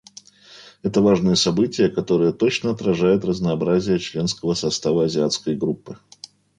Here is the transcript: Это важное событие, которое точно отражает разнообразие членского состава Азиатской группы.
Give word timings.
Это 0.81 0.99
важное 0.99 1.35
событие, 1.35 1.87
которое 1.87 2.31
точно 2.33 2.71
отражает 2.71 3.23
разнообразие 3.23 3.99
членского 3.99 4.55
состава 4.55 5.03
Азиатской 5.05 5.55
группы. 5.55 5.95